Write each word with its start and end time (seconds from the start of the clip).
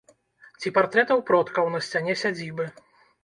Ці 0.61 0.71
партрэтаў 0.77 1.19
продкаў 1.29 1.69
на 1.75 1.81
сцяне 1.87 2.17
сядзібы. 2.25 2.65